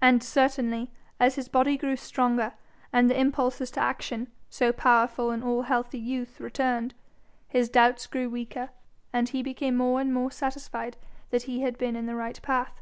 [0.00, 0.90] And certainly,
[1.20, 2.54] as his body grew stronger,
[2.92, 6.94] and the impulses to action, so powerful in all healthy youth, returned,
[7.46, 8.70] his doubts grew weaker,
[9.12, 10.96] and he became more and more satisfied
[11.30, 12.80] that he had been in the right path.